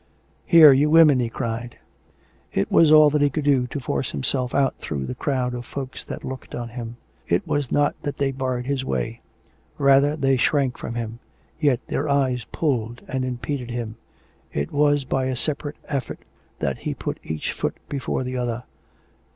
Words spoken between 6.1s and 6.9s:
looked on